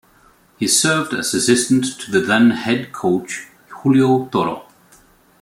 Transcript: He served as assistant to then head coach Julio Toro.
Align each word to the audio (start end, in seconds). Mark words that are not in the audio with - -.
He 0.57 0.67
served 0.67 1.13
as 1.13 1.35
assistant 1.35 1.85
to 1.99 2.19
then 2.21 2.49
head 2.49 2.91
coach 2.91 3.45
Julio 3.67 4.25
Toro. 4.29 4.65